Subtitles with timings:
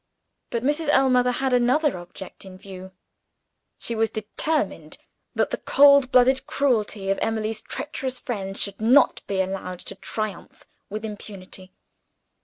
[0.49, 0.87] But Mrs.
[0.89, 2.91] Ellmother had another object in view:
[3.77, 4.97] she was determined
[5.35, 10.65] that the cold blooded cruelty of Emily's treacherous friend should not be allowed to triumph
[10.89, 11.75] with impunity.